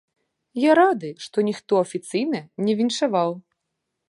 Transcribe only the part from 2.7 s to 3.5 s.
віншаваў.